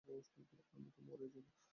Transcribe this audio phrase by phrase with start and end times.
[0.75, 1.61] আমি তো মরেই যাব।